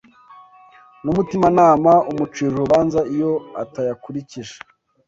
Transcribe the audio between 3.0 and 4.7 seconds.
iyo atayakurikije